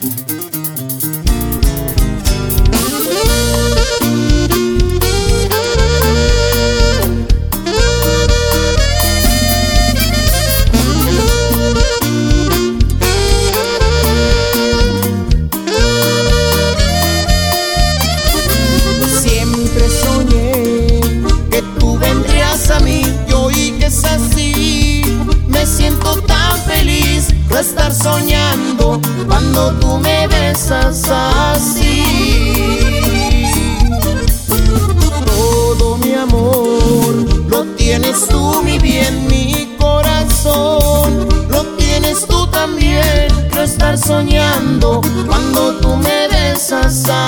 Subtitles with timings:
[0.00, 0.14] Siempre
[19.90, 21.00] soñé
[21.50, 25.02] que tú vendrías a mí, yo dije así,
[25.48, 27.07] me siento tan feliz
[27.60, 32.04] estar soñando cuando tú me besas así.
[35.26, 37.14] Todo mi amor
[37.48, 41.28] lo tienes tú, mi bien, mi corazón.
[41.50, 47.27] Lo tienes tú también, no estar soñando cuando tú me besas así.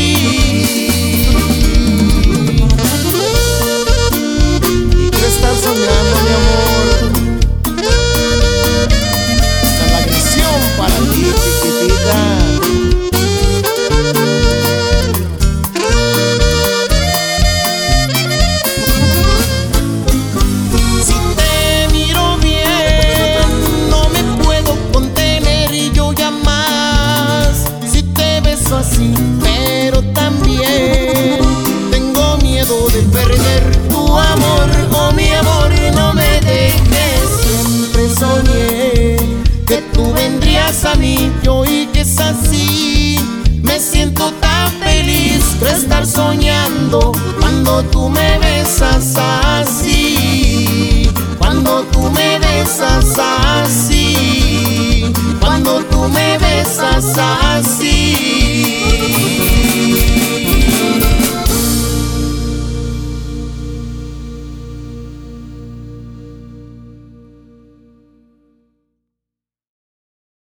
[29.43, 31.39] pero también
[31.91, 37.21] tengo miedo de perder tu amor, oh mi amor, no me dejes.
[37.43, 39.17] Siempre soñé
[39.67, 43.17] que tú vendrías a mí, yo y que es así.
[43.61, 51.07] Me siento tan feliz de estar soñando cuando tú me besas así.
[51.37, 55.13] Cuando tú me besas así.
[55.39, 57.80] Cuando tú me besas así.